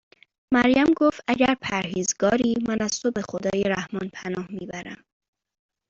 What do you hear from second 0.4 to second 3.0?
مریم گفت: اگر پرهیزگاری، من از